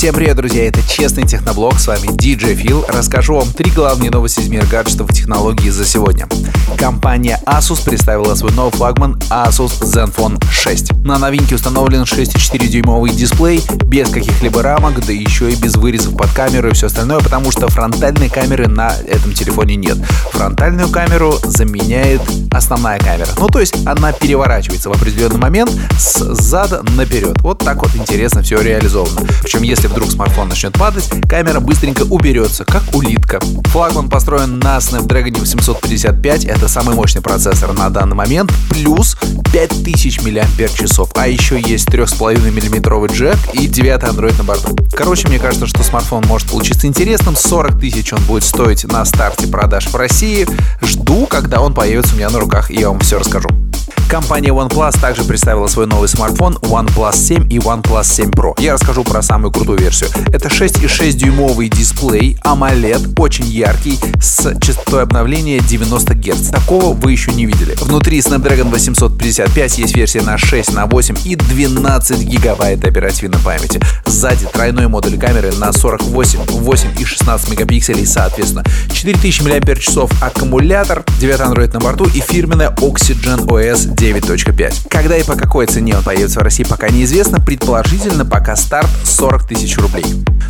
[0.00, 2.86] Всем привет, друзья, это Честный Техноблог, с вами DJ Phil.
[2.90, 6.26] Расскажу вам три главные новости из мира гаджетов и технологий за сегодня.
[6.78, 11.04] Компания Asus представила свой новый флагман Asus Zenfone 6.
[11.04, 16.70] На новинке установлен 6,4-дюймовый дисплей, без каких-либо рамок, да еще и без вырезов под камеру
[16.70, 19.98] и все остальное, потому что фронтальной камеры на этом телефоне нет.
[20.32, 22.22] Фронтальную камеру заменяет
[22.52, 23.28] основная камера.
[23.36, 27.36] Ну, то есть она переворачивается в определенный момент с зада наперед.
[27.42, 29.28] Вот так вот интересно все реализовано.
[29.42, 33.40] Причем, если вдруг смартфон начнет падать, камера быстренько уберется, как улитка.
[33.66, 39.16] Флагман построен на Snapdragon 855, это самый мощный процессор на данный момент, плюс
[39.52, 40.82] 5000 мАч.
[41.14, 44.76] А еще есть 3,5 мм джек и 9 Android на борту.
[44.92, 47.36] Короче, мне кажется, что смартфон может получиться интересным.
[47.36, 50.46] 40 тысяч он будет стоить на старте продаж в России.
[50.82, 53.48] Жду, когда он появится у меня на руках, и я вам все расскажу.
[54.10, 58.60] Компания OnePlus также представила свой новый смартфон OnePlus 7 и OnePlus 7 Pro.
[58.60, 60.10] Я расскажу про самую крутую версию.
[60.32, 66.48] Это 6,6 дюймовый дисплей AMOLED, очень яркий, с частотой обновления 90 Гц.
[66.48, 67.76] Такого вы еще не видели.
[67.80, 73.80] Внутри Snapdragon 855 есть версия на 6, на 8 и 12 гигабайт оперативной памяти.
[74.06, 78.64] Сзади тройной модуль камеры на 48, 8 и 16 мегапикселей соответственно.
[78.92, 79.88] 4000 мАч
[80.20, 84.88] аккумулятор, 9 Android на борту и фирменная Oxygen OS 9.5.
[84.88, 87.38] Когда и по какой цене он появится в России, пока неизвестно.
[87.38, 90.06] Предположительно, пока старт 40 тысяч рублей.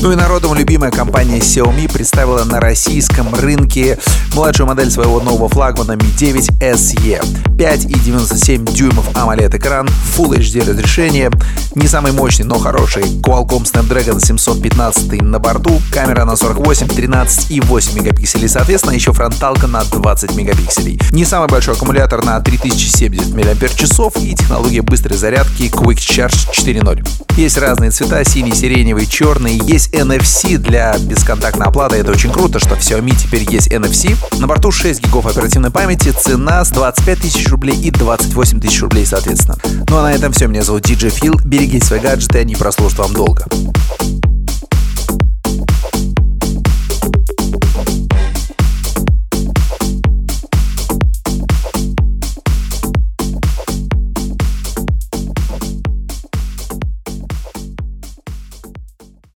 [0.00, 3.98] Ну и народом любимая компания Xiaomi представила на российском рынке
[4.34, 7.53] младшую модель своего нового флагмана Mi 9 SE.
[7.56, 11.30] 5,97 дюймов AMOLED экран, Full HD разрешение,
[11.74, 17.60] не самый мощный, но хороший Qualcomm Snapdragon 715 на борту, камера на 48, 13 и
[17.60, 21.00] 8 мегапикселей, соответственно, еще фронталка на 20 мегапикселей.
[21.12, 27.23] Не самый большой аккумулятор на 3070 мАч и технология быстрой зарядки Quick Charge 4.0.
[27.36, 32.76] Есть разные цвета, синий, сиреневый, черный, есть NFC для бесконтактной оплаты, это очень круто, что
[32.76, 34.16] в Xiaomi теперь есть NFC.
[34.38, 39.04] На борту 6 гигов оперативной памяти, цена с 25 тысяч рублей и 28 тысяч рублей,
[39.04, 39.58] соответственно.
[39.88, 43.12] Ну а на этом все, меня зовут DJ Phil, берегите свои гаджеты, они прослужат вам
[43.12, 43.44] долго.